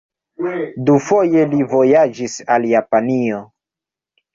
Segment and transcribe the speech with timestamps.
[0.89, 3.49] Dufoje li vojaĝis al Japanio.